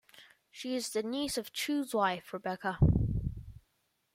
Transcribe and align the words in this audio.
She 0.49 0.75
is 0.75 0.89
the 0.89 1.03
niece 1.03 1.37
of 1.37 1.53
Choo's 1.53 1.93
wife, 1.93 2.33
Rebecca. 2.33 2.79